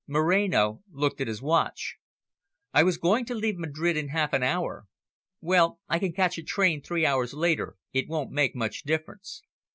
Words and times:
Moreno 0.07 0.81
looked 0.91 1.21
at 1.21 1.27
his 1.27 1.43
watch. 1.43 1.97
"I 2.73 2.81
was 2.81 2.97
going 2.97 3.23
to 3.25 3.35
leave 3.35 3.59
Madrid 3.59 3.95
in 3.95 4.07
half 4.07 4.33
an 4.33 4.41
hour. 4.41 4.87
Well, 5.41 5.79
I 5.87 5.99
can 5.99 6.11
catch 6.11 6.39
a 6.39 6.43
train 6.43 6.81
three 6.81 7.05
hours 7.05 7.35
later, 7.35 7.75
it 7.93 8.07
won't 8.09 8.31
make 8.31 8.55
much 8.55 8.81
difference. 8.81 9.43